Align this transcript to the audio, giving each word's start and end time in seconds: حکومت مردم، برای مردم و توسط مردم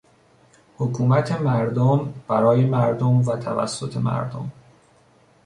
حکومت 0.77 1.31
مردم، 1.31 2.13
برای 2.27 2.65
مردم 2.65 3.09
و 3.17 3.35
توسط 3.35 3.97
مردم 3.97 4.51